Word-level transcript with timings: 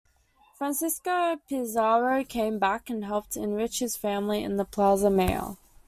Francisco 0.55 1.37
Pizarro 1.47 2.23
came 2.23 2.57
back 2.57 2.89
and 2.89 3.05
helped 3.05 3.37
enrich 3.37 3.77
his 3.77 3.95
family 3.95 4.43
in 4.43 4.57
the 4.57 4.65
Plaza 4.65 5.11
Mayor. 5.11 5.57